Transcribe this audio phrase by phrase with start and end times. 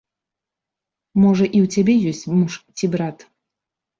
[1.23, 2.51] Можа і ў цябе ёсць муж
[2.81, 3.17] ці брат.